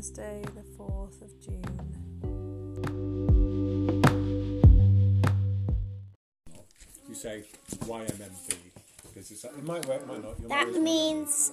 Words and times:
Thursday, 0.00 0.42
the 0.54 0.62
4th 0.82 1.20
of 1.20 1.38
June. 1.44 1.62
You 7.06 7.14
say 7.14 7.44
YMMV 7.84 8.54
because 9.02 9.30
it's, 9.30 9.44
it 9.44 9.62
might 9.62 9.84
work, 9.86 10.00
it 10.00 10.06
might 10.06 10.24
not. 10.24 10.40
Your 10.40 10.48
That 10.48 10.72
means 10.80 11.52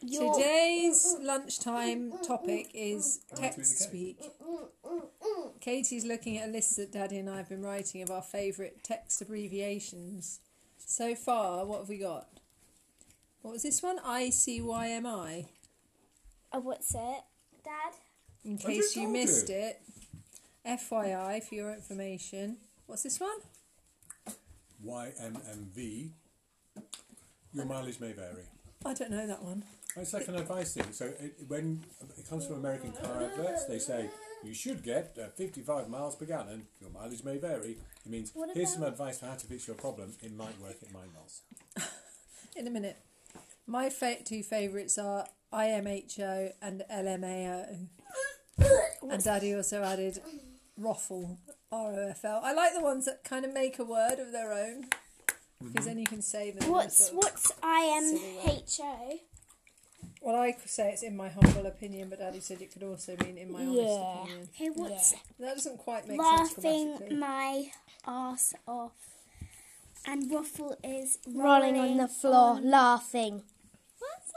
you're. 0.00 0.34
Today's 0.34 1.14
lunchtime 1.20 2.14
topic 2.26 2.70
is 2.74 3.20
Going 3.36 3.52
through 3.52 3.62
the 3.62 3.62
text 3.62 3.78
speak. 3.78 4.18
Katie's 5.60 6.04
looking 6.04 6.38
at 6.38 6.48
a 6.48 6.50
list 6.50 6.76
that 6.78 6.90
Daddy 6.90 7.18
and 7.18 7.30
I 7.30 7.36
have 7.36 7.48
been 7.48 7.62
writing 7.62 8.02
of 8.02 8.10
our 8.10 8.22
favourite 8.22 8.82
text 8.82 9.22
abbreviations. 9.22 10.40
So 10.76 11.14
far, 11.14 11.64
what 11.64 11.78
have 11.82 11.88
we 11.88 11.98
got? 11.98 12.40
What 13.42 13.52
was 13.52 13.62
this 13.62 13.80
one? 13.80 14.00
ICYMI. 14.00 15.46
Oh, 16.52 16.60
what's 16.60 16.92
it, 16.92 17.22
Dad? 17.66 17.94
In 18.44 18.54
I 18.54 18.66
case 18.68 18.76
just 18.76 18.96
you 18.96 19.02
told 19.02 19.12
missed 19.12 19.48
you. 19.48 19.54
it. 19.56 19.80
FYI 20.64 21.42
for 21.42 21.54
your 21.56 21.72
information. 21.74 22.58
What's 22.86 23.02
this 23.02 23.18
one? 23.18 23.38
YMMV. 24.84 26.10
Your 27.52 27.64
mileage 27.64 27.98
may 28.00 28.12
vary. 28.12 28.44
I 28.84 28.94
don't 28.94 29.10
know 29.10 29.26
that 29.26 29.42
one. 29.42 29.64
It's 29.96 30.12
like 30.12 30.28
an 30.28 30.36
advice 30.36 30.74
thing. 30.74 30.92
So 30.92 31.06
it, 31.06 31.34
when 31.48 31.82
it 32.18 32.28
comes 32.28 32.46
from 32.46 32.56
American 32.56 32.92
car 32.92 33.20
adverts, 33.22 33.64
they 33.64 33.78
say 33.78 34.10
you 34.44 34.54
should 34.54 34.82
get 34.84 35.16
uh, 35.20 35.28
55 35.36 35.88
miles 35.88 36.14
per 36.14 36.26
gallon. 36.26 36.66
Your 36.80 36.90
mileage 36.90 37.24
may 37.24 37.38
vary. 37.38 37.78
It 38.04 38.10
means 38.10 38.30
What 38.34 38.50
here's 38.54 38.72
some 38.74 38.82
about- 38.82 38.92
advice 38.92 39.18
for 39.18 39.26
how 39.26 39.34
to 39.34 39.46
fix 39.46 39.66
your 39.66 39.76
problem. 39.76 40.12
It 40.22 40.32
might 40.36 40.60
work. 40.60 40.76
It 40.82 40.92
might 40.92 41.08
not. 41.14 41.88
In 42.56 42.66
a 42.66 42.70
minute. 42.70 42.96
My 43.66 43.90
fa- 43.90 44.22
two 44.24 44.42
favourites 44.42 44.98
are 44.98 45.26
IMHO 45.52 46.52
and 46.62 46.84
LMAO. 46.90 47.88
And 49.08 49.22
Daddy 49.22 49.54
also 49.54 49.82
added 49.82 50.20
ROFL, 50.80 51.36
R-O-F-L. 51.70 52.40
I 52.42 52.52
like 52.54 52.72
the 52.74 52.80
ones 52.80 53.04
that 53.04 53.22
kind 53.22 53.44
of 53.44 53.52
make 53.52 53.78
a 53.78 53.84
word 53.84 54.18
of 54.18 54.32
their 54.32 54.52
own. 54.52 54.86
Because 55.62 55.74
mm-hmm. 55.74 55.84
then 55.84 55.98
you 55.98 56.06
can 56.06 56.22
say 56.22 56.50
them. 56.50 56.70
What's 56.70 57.10
sort 57.10 57.12
of- 57.12 57.16
what's 57.18 57.52
IMHO? 57.62 59.20
Well, 60.22 60.36
I 60.36 60.52
could 60.52 60.70
say 60.70 60.90
it's 60.90 61.02
in 61.02 61.16
my 61.16 61.28
humble 61.28 61.66
opinion, 61.66 62.08
but 62.08 62.18
Daddy 62.18 62.40
said 62.40 62.60
it 62.60 62.72
could 62.72 62.82
also 62.82 63.16
mean 63.22 63.38
in 63.38 63.52
my 63.52 63.60
honest 63.60 63.80
Yeah. 63.80 64.22
opinion. 64.22 64.48
Okay, 64.54 64.70
what's 64.70 65.12
That 65.38 65.54
doesn't 65.54 65.78
quite 65.78 66.08
make 66.08 66.20
sense 66.20 66.56
laughing 66.56 67.18
my 67.18 67.70
ass 68.06 68.54
off? 68.66 68.92
And 70.04 70.30
ruffle 70.30 70.76
is 70.82 71.18
rolling 71.28 71.78
on 71.78 71.96
the 71.96 72.08
floor, 72.08 72.56
on- 72.56 72.70
laughing. 72.70 73.42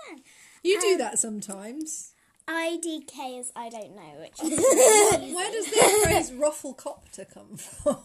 What's 0.09 0.21
that? 0.21 0.29
You 0.63 0.81
do 0.81 0.91
Um, 0.93 0.97
that 0.99 1.19
sometimes. 1.19 2.13
IDK 2.47 3.39
is 3.39 3.51
I 3.55 3.69
don't 3.69 3.95
know 3.95 4.19
which. 4.19 4.41
is 4.43 4.59
Where 5.35 5.51
does 5.51 5.65
the 5.65 6.01
phrase 6.03 6.31
rufflecopter 6.31 7.31
come 7.31 7.57
from? 7.57 7.97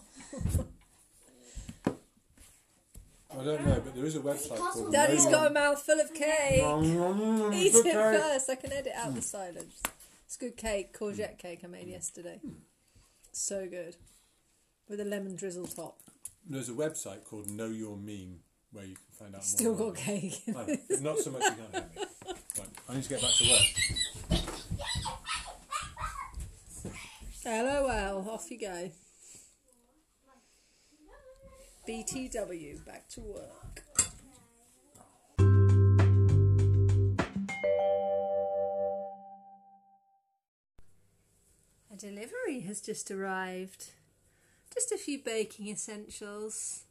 I 3.37 3.43
don't 3.43 3.65
know, 3.65 3.81
but 3.83 3.95
there 3.95 4.05
is 4.05 4.15
a 4.15 4.19
website 4.19 4.57
called. 4.57 4.91
Daddy's 4.91 5.25
got 5.25 5.33
a 5.33 5.43
One- 5.45 5.53
mouthful 5.53 5.99
of 5.99 6.13
cake. 6.13 6.61
Eat 6.61 7.75
it 7.75 7.93
first. 7.93 8.49
I 8.49 8.55
can 8.55 8.71
edit 8.71 8.93
out 8.95 9.07
the 9.07 9.13
hmm. 9.13 9.19
silence. 9.19 9.81
It's 10.25 10.37
good 10.37 10.55
cake, 10.55 10.97
courgette 10.97 11.37
cake 11.37 11.61
I 11.63 11.67
made 11.67 11.85
hmm. 11.85 11.91
yesterday. 11.91 12.39
Hmm. 12.41 12.53
So 13.31 13.67
good. 13.67 13.97
With 14.87 14.99
a 14.99 15.05
lemon 15.05 15.35
drizzle 15.35 15.67
top. 15.67 15.97
There's 16.47 16.69
a 16.69 16.73
website 16.73 17.25
called 17.25 17.49
Know 17.49 17.67
Your 17.67 17.97
Meme 17.97 18.39
where 18.71 18.85
you 18.85 18.95
can 18.95 19.03
find 19.11 19.35
out 19.35 19.43
Still 19.43 19.75
more. 19.75 19.91
got 19.91 19.97
cake. 19.97 20.41
I 20.49 20.51
know, 20.51 20.77
but 20.89 21.01
not 21.01 21.17
so 21.19 21.31
much 21.31 21.43
you 21.43 21.49
can't 21.49 21.71
hear 21.73 21.81
me. 21.81 21.94
I 22.95 22.97
need 22.99 23.03
to 23.03 23.09
get 23.09 23.21
back 23.21 23.33
to 23.33 23.43
work. 23.49 23.61
LOL, 27.45 28.29
off 28.29 28.49
you 28.49 28.57
go. 28.57 28.89
BTW, 31.85 32.85
back 32.85 33.09
to 33.09 33.19
work. 33.19 33.83
A 41.91 41.97
delivery 41.97 42.61
has 42.61 42.79
just 42.79 43.11
arrived. 43.11 43.89
Just 44.73 44.93
a 44.93 44.97
few 44.97 45.19
baking 45.21 45.67
essentials. 45.67 46.85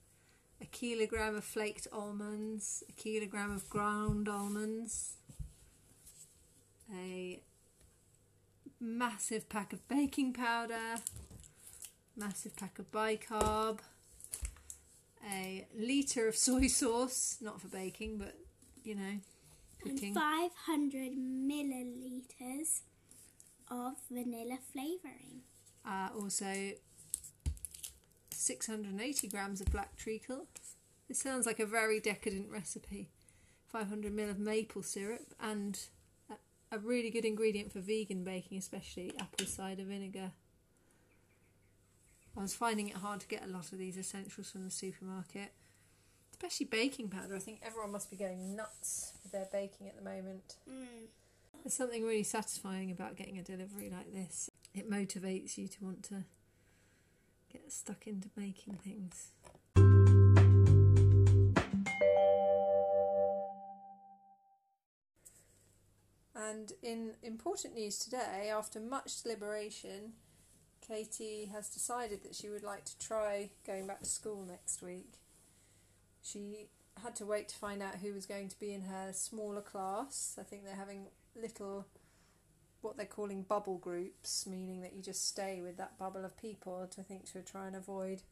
A 0.61 0.67
kilogram 0.67 1.35
of 1.35 1.45
flaked 1.45 1.87
almonds, 1.91 2.85
a 2.91 2.93
kilogram 2.93 3.53
of 3.53 3.71
ground 3.71 4.29
almonds, 4.29 5.17
a 6.93 7.41
massive 8.81 9.49
pack 9.49 9.73
of 9.73 9.87
baking 9.89 10.33
powder, 10.33 10.97
massive 12.17 12.57
pack 12.57 12.79
of 12.79 12.91
bicarb, 12.91 13.79
a 15.31 15.67
litre 15.77 16.29
of 16.29 16.37
soy 16.37 16.67
sauce, 16.67 17.39
not 17.41 17.61
for 17.61 17.69
baking, 17.69 18.19
but 18.19 18.35
you 18.83 18.95
know, 18.95 19.21
and 19.85 20.15
500 20.15 21.13
milliliters 21.13 22.81
of 23.71 23.95
vanilla 24.11 24.59
flavoring. 24.73 25.43
Uh, 25.87 26.09
also, 26.19 26.73
680 28.31 29.29
grams 29.29 29.61
of 29.61 29.67
black 29.69 29.97
treacle. 29.97 30.47
This 31.09 31.19
sounds 31.19 31.47
like 31.47 31.61
a 31.61 31.67
very 31.67 32.01
decadent 32.01 32.51
recipe. 32.51 33.09
500 33.67 34.15
ml 34.15 34.31
of 34.31 34.39
maple 34.39 34.83
syrup 34.83 35.35
and 35.41 35.81
a, 36.75 36.79
really 36.79 37.11
good 37.11 37.25
ingredient 37.25 37.73
for 37.73 37.81
vegan 37.81 38.25
baking, 38.25 38.59
especially 38.59 39.13
apple 39.19 39.47
cider 39.47 39.85
vinegar. 39.85 40.33
I 42.37 42.41
was 42.41 42.55
finding 42.55 42.89
it 42.89 42.97
hard 42.97 43.21
to 43.21 43.29
get 43.29 43.45
a 43.45 43.49
lot 43.49 43.73
of 43.73 43.79
these 43.79 43.97
essentials 43.97 44.51
from 44.51 44.65
the 44.65 44.71
supermarket, 44.71 45.53
especially 46.33 46.67
baking 46.67 47.09
powder. 47.09 47.37
I 47.37 47.39
think 47.39 47.61
everyone 47.65 47.93
must 47.93 48.11
be 48.11 48.17
going 48.17 48.57
nuts 48.57 49.13
with 49.23 49.33
their 49.33 49.49
baking 49.53 49.89
at 49.89 49.97
the 49.97 50.03
moment. 50.03 50.57
Mm. 50.69 51.07
There's 51.63 51.75
something 51.75 52.05
really 52.05 52.25
satisfying 52.25 52.91
about 52.91 53.17
getting 53.17 53.39
a 53.39 53.43
delivery 53.43 53.91
like 53.91 54.13
this. 54.13 54.51
It 54.75 54.91
motivates 54.91 55.57
you 55.57 55.69
to 55.69 55.85
want 55.85 56.03
to 56.05 56.25
get 57.53 57.73
stuck 57.73 58.07
into 58.07 58.29
making 58.37 58.75
things. 58.75 59.29
And 66.55 66.73
in 66.83 67.15
important 67.25 67.75
news 67.75 67.99
today, 67.99 68.49
after 68.55 68.79
much 68.79 69.23
deliberation, 69.25 70.13
Katie 70.87 71.51
has 71.53 71.69
decided 71.69 72.23
that 72.23 72.37
she 72.37 72.49
would 72.49 72.63
like 72.63 72.85
to 72.85 72.99
try 72.99 73.51
going 73.67 73.89
back 73.89 74.03
to 74.03 74.09
school 74.09 74.45
next 74.49 74.81
week. 74.81 75.15
She 76.23 76.69
had 77.03 77.17
to 77.17 77.27
wait 77.27 77.49
to 77.49 77.57
find 77.57 77.83
out 77.83 77.97
who 77.97 78.15
was 78.15 78.25
going 78.25 78.49
to 78.51 78.61
be 78.61 78.73
in 78.73 78.83
her 78.83 79.13
smaller 79.13 79.63
class. 79.63 80.37
I 80.39 80.45
think 80.45 80.65
they're 80.65 80.77
having 80.77 81.07
little, 81.35 81.87
what 82.83 82.97
they're 82.97 83.07
calling 83.07 83.43
bubble 83.43 83.79
groups, 83.79 84.47
meaning 84.47 84.81
that 84.83 84.95
you 84.95 85.03
just 85.03 85.27
stay 85.27 85.61
with 85.61 85.77
that 85.79 85.99
bubble 85.99 86.25
of 86.25 86.37
people 86.37 86.87
to 86.95 87.03
think 87.03 87.25
to 87.33 87.43
try 87.43 87.67
and 87.67 87.75
avoid 87.75 88.23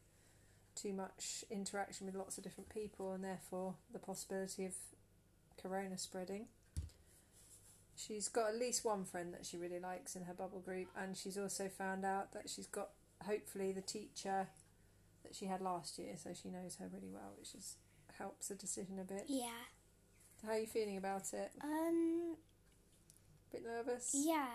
too 0.75 0.93
much 0.93 1.43
interaction 1.51 2.05
with 2.05 2.15
lots 2.15 2.37
of 2.37 2.43
different 2.45 2.69
people 2.69 3.11
and 3.11 3.21
therefore 3.21 3.75
the 3.91 3.99
possibility 3.99 4.65
of 4.65 4.75
corona 5.61 5.97
spreading. 5.97 6.45
She's 7.95 8.27
got 8.27 8.49
at 8.49 8.59
least 8.59 8.83
one 8.83 9.05
friend 9.05 9.33
that 9.33 9.45
she 9.45 9.57
really 9.57 9.79
likes 9.79 10.15
in 10.15 10.23
her 10.23 10.33
bubble 10.33 10.59
group, 10.59 10.87
and 10.97 11.15
she's 11.15 11.37
also 11.37 11.69
found 11.69 12.03
out 12.03 12.33
that 12.33 12.49
she's 12.49 12.67
got 12.67 12.89
hopefully 13.25 13.71
the 13.71 13.81
teacher 13.81 14.47
that 15.23 15.35
she 15.35 15.45
had 15.45 15.61
last 15.61 15.97
year, 15.99 16.15
so 16.17 16.31
she 16.33 16.49
knows 16.49 16.77
her 16.77 16.89
really 16.91 17.11
well, 17.11 17.33
which 17.37 17.53
is 17.55 17.75
helps 18.17 18.47
the 18.47 18.55
decision 18.55 18.99
a 18.99 19.03
bit. 19.03 19.25
Yeah. 19.27 19.49
How 20.45 20.51
are 20.53 20.59
you 20.59 20.67
feeling 20.67 20.97
about 20.97 21.33
it? 21.33 21.51
Um. 21.61 22.35
Bit 23.51 23.63
nervous? 23.63 24.15
Yeah. 24.17 24.47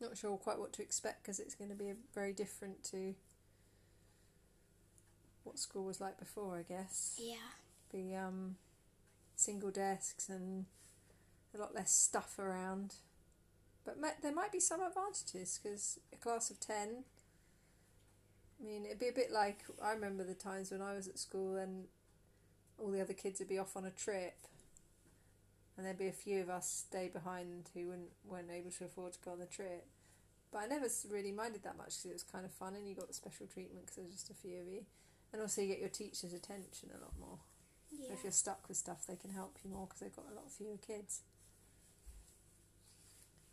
Not 0.00 0.16
sure 0.16 0.36
quite 0.36 0.58
what 0.58 0.72
to 0.74 0.82
expect 0.82 1.22
because 1.22 1.38
it's 1.38 1.54
going 1.54 1.70
to 1.70 1.76
be 1.76 1.92
very 2.12 2.32
different 2.32 2.82
to 2.90 3.14
what 5.44 5.58
school 5.58 5.84
was 5.84 6.00
like 6.00 6.18
before, 6.18 6.58
I 6.58 6.62
guess. 6.62 7.18
Yeah. 7.22 7.36
Be 7.92 8.14
um, 8.16 8.56
single 9.36 9.70
desks 9.70 10.28
and 10.28 10.66
a 11.54 11.58
lot 11.58 11.74
less 11.74 11.92
stuff 11.92 12.38
around. 12.38 12.94
But 13.84 13.98
there 14.22 14.34
might 14.34 14.52
be 14.52 14.60
some 14.60 14.80
advantages 14.82 15.60
because 15.62 15.98
a 16.12 16.16
class 16.16 16.50
of 16.50 16.58
10. 16.58 17.04
I 18.60 18.66
mean, 18.66 18.86
it'd 18.86 18.98
be 18.98 19.08
a 19.08 19.12
bit 19.12 19.30
like 19.30 19.64
I 19.82 19.92
remember 19.92 20.24
the 20.24 20.34
times 20.34 20.70
when 20.70 20.80
I 20.80 20.94
was 20.94 21.06
at 21.06 21.18
school 21.18 21.56
and 21.56 21.84
all 22.78 22.90
the 22.90 23.00
other 23.00 23.12
kids 23.12 23.38
would 23.38 23.48
be 23.48 23.58
off 23.58 23.76
on 23.76 23.84
a 23.84 23.90
trip, 23.90 24.46
and 25.76 25.84
there'd 25.84 25.98
be 25.98 26.08
a 26.08 26.12
few 26.12 26.40
of 26.40 26.48
us 26.48 26.84
stay 26.88 27.08
behind 27.12 27.70
who 27.74 27.88
weren't, 27.88 28.10
weren't 28.24 28.50
able 28.50 28.70
to 28.70 28.84
afford 28.84 29.12
to 29.12 29.18
go 29.24 29.32
on 29.32 29.38
the 29.38 29.46
trip. 29.46 29.86
But 30.52 30.62
I 30.62 30.66
never 30.66 30.86
really 31.10 31.32
minded 31.32 31.64
that 31.64 31.76
much 31.76 31.96
because 31.96 32.06
it 32.06 32.12
was 32.12 32.22
kind 32.22 32.44
of 32.44 32.52
fun 32.52 32.74
and 32.74 32.88
you 32.88 32.94
got 32.94 33.08
the 33.08 33.14
special 33.14 33.46
treatment 33.46 33.86
because 33.86 33.96
there's 33.96 34.12
just 34.12 34.30
a 34.30 34.34
few 34.34 34.60
of 34.60 34.68
you. 34.68 34.84
And 35.32 35.42
also, 35.42 35.60
you 35.60 35.68
get 35.68 35.80
your 35.80 35.88
teacher's 35.88 36.32
attention 36.32 36.90
a 36.94 37.02
lot 37.02 37.12
more. 37.18 37.38
So 38.06 38.12
if 38.12 38.22
you're 38.22 38.32
stuck 38.32 38.68
with 38.68 38.76
stuff, 38.76 39.04
they 39.06 39.16
can 39.16 39.30
help 39.30 39.56
you 39.64 39.70
more 39.70 39.86
because 39.86 40.00
they've 40.00 40.14
got 40.14 40.26
a 40.30 40.34
lot 40.34 40.50
fewer 40.50 40.76
kids. 40.76 41.20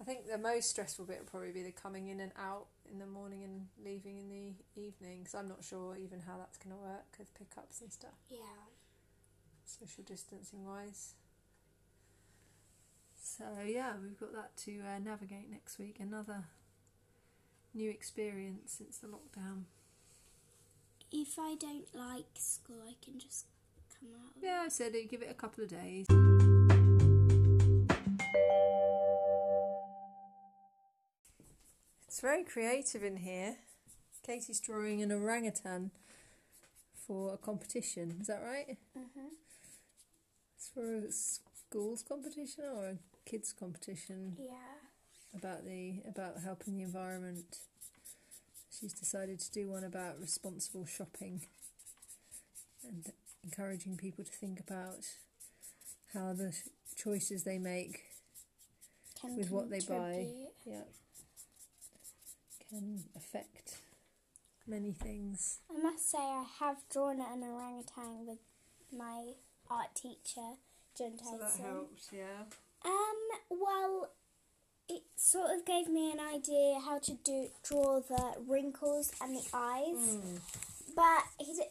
I 0.02 0.04
think 0.04 0.28
the 0.28 0.38
most 0.40 0.68
stressful 0.72 1.06
bit 1.06 1.20
would 1.20 1.28
probably 1.28 1.52
be 1.52 1.62
the 1.62 1.72
coming 1.72 2.08
in 2.08 2.20
and 2.22 2.32
out 2.36 2.66
in 2.92 2.98
the 2.98 3.06
morning 3.06 3.44
and 3.44 3.68
leaving 3.86 4.18
in 4.18 4.30
the 4.30 4.82
evening 4.82 5.20
because 5.20 5.36
I'm 5.36 5.48
not 5.48 5.64
sure 5.64 5.96
even 5.96 6.22
how 6.22 6.38
that's 6.40 6.58
going 6.58 6.76
to 6.76 6.82
work 6.82 7.06
with 7.20 7.32
pickups 7.36 7.82
and 7.82 7.94
stuff, 7.94 8.18
Yeah. 8.28 8.40
social 9.64 10.04
distancing 10.04 10.66
wise. 10.66 11.14
So, 13.22 13.44
yeah, 13.64 13.94
we've 14.02 14.20
got 14.20 14.34
that 14.34 14.58
to 14.66 14.80
uh, 14.82 14.98
navigate 15.00 15.52
next 15.52 15.78
week. 15.78 15.98
Another 16.00 16.46
new 17.76 17.90
experience 17.92 18.74
since 18.80 18.98
the 18.98 19.08
lockdown. 19.08 19.66
If 21.12 21.38
I 21.38 21.54
don't 21.56 21.94
like 21.94 22.26
school, 22.36 22.82
I 22.90 22.96
can 23.06 23.20
just 23.20 23.46
come 24.00 24.10
out. 24.16 24.32
Yeah, 24.42 24.64
I 24.66 24.70
said 24.70 24.96
it, 24.96 25.10
give 25.12 25.22
it 25.22 25.30
a 25.30 25.36
couple 25.36 25.64
of 25.64 25.70
days. 25.70 26.08
It's 32.22 32.28
very 32.28 32.44
creative 32.44 33.04
in 33.04 33.18
here. 33.18 33.56
Katie's 34.22 34.60
drawing 34.60 35.02
an 35.02 35.12
orangutan 35.12 35.90
for 37.08 37.34
a 37.34 37.38
competition. 37.38 38.16
Is 38.22 38.28
that 38.28 38.44
right? 38.44 38.78
Mhm. 38.96 39.32
It's 40.56 40.68
for 40.70 40.98
a 40.98 41.12
school's 41.12 42.04
competition 42.04 42.66
or 42.66 42.90
a 42.90 42.98
kids' 43.26 43.54
competition 43.54 44.36
Yeah. 44.40 44.82
about 45.34 45.66
the 45.66 46.04
about 46.06 46.42
helping 46.44 46.76
the 46.78 46.84
environment. 46.84 47.62
She's 48.70 48.94
decided 48.94 49.40
to 49.40 49.52
do 49.52 49.68
one 49.70 49.84
about 49.84 50.20
responsible 50.22 50.86
shopping 50.86 51.48
and 52.84 53.12
encouraging 53.44 53.98
people 53.98 54.24
to 54.26 54.32
think 54.32 54.60
about 54.60 55.18
how 56.14 56.34
the 56.34 56.56
choices 56.96 57.46
they 57.46 57.58
make 57.58 58.04
Can 59.16 59.36
With 59.38 59.50
what 59.50 59.72
they 59.72 59.80
buy. 59.80 60.52
yeah 60.66 60.84
can 62.72 63.04
affect 63.16 63.78
many 64.68 64.92
things. 64.94 65.60
I 65.70 65.82
must 65.82 66.10
say, 66.10 66.18
I 66.20 66.46
have 66.60 66.78
drawn 66.92 67.20
an 67.20 67.44
orangutan 67.44 68.26
with 68.26 68.40
my 68.98 69.34
art 69.70 69.94
teacher, 69.96 70.56
John 70.98 71.18
Tyson. 71.18 71.66
helps, 71.66 72.10
yeah. 72.12 72.44
Um, 72.84 73.18
well, 73.50 74.12
it 74.90 75.04
sort 75.16 75.52
of 75.52 75.66
gave 75.66 75.88
me 75.88 76.12
an 76.12 76.20
idea 76.20 76.80
how 76.84 77.00
to 77.00 77.14
do 77.24 77.48
draw 77.64 78.00
the 78.02 78.34
wrinkles 78.48 79.12
and 79.22 79.36
the 79.36 79.44
eyes, 79.54 79.96
Hmm. 80.18 80.38
but 80.96 81.24
he 81.40 81.54
did, 81.54 81.68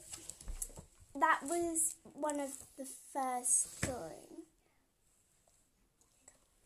that 1.20 1.40
was 1.44 1.96
one 2.14 2.38
of 2.40 2.50
the 2.78 2.86
first 3.12 3.80
drawing. 3.82 4.44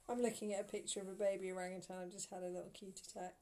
I'm 0.09 0.21
looking 0.21 0.53
at 0.53 0.61
a 0.61 0.65
picture 0.65 1.01
of 1.01 1.09
a 1.09 1.13
baby 1.13 1.51
orangutan. 1.51 1.97
I've 2.03 2.13
just 2.13 2.29
had 2.29 2.43
a 2.43 2.49
little 2.49 2.71
cute 2.75 3.01
attack. 3.09 3.35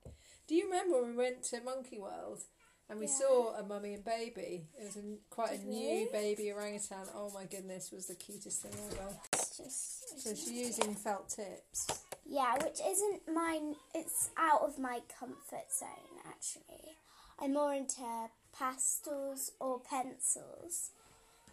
Do 0.52 0.58
you 0.58 0.64
remember 0.66 1.00
when 1.00 1.12
we 1.12 1.16
went 1.16 1.42
to 1.44 1.62
Monkey 1.62 1.98
World 1.98 2.42
and 2.90 3.00
we 3.00 3.06
Yeah. 3.06 3.18
saw 3.18 3.54
a 3.54 3.62
mummy 3.62 3.94
and 3.94 4.04
baby? 4.04 4.68
It 4.78 4.84
was 4.84 4.96
a, 4.98 5.16
quite 5.30 5.52
a 5.52 5.56
Did 5.56 5.66
new 5.66 6.04
we? 6.04 6.12
baby 6.12 6.52
orangutan. 6.52 7.08
Oh 7.14 7.30
my 7.30 7.46
goodness, 7.46 7.90
was 7.90 8.06
the 8.06 8.14
cutest 8.14 8.60
thing 8.60 8.74
ever. 8.90 9.18
It's 9.32 9.56
just 9.56 10.20
So 10.20 10.34
she's 10.34 10.50
using 10.50 10.94
felt 10.94 11.30
tips. 11.30 12.04
yeah, 12.26 12.52
which 12.62 12.80
isn't 12.86 13.22
mine. 13.32 13.76
It's 13.94 14.28
out 14.36 14.60
of 14.60 14.78
my 14.78 15.00
comfort 15.18 15.72
zone 15.72 16.20
actually. 16.28 16.98
I'm 17.38 17.54
more 17.54 17.72
into 17.72 18.28
pastels 18.52 19.52
or 19.58 19.80
pencils. 19.80 20.90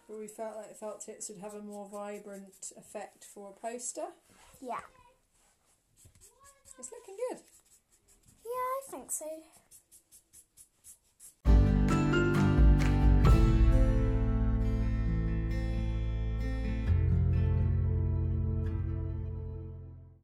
But 0.06 0.18
we 0.18 0.28
felt 0.28 0.58
like 0.58 0.76
felt 0.76 1.00
tips 1.00 1.30
would 1.30 1.38
have 1.38 1.54
a 1.54 1.62
more 1.62 1.88
vibrant 1.88 2.70
effect 2.76 3.24
for 3.24 3.48
a 3.56 3.60
poster. 3.66 4.08
Yeah, 4.60 4.82
It's 9.22 9.59